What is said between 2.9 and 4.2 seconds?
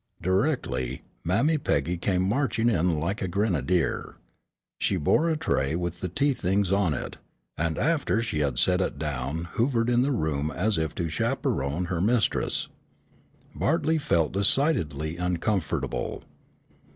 like a grenadier.